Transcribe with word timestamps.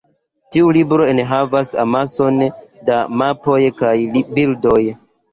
Tiu 0.53 0.69
libro 0.75 1.03
enhavas 1.09 1.67
amason 1.83 2.39
da 2.87 2.95
mapoj 3.23 3.59
kaj 3.83 3.91
bildoj. 4.39 4.79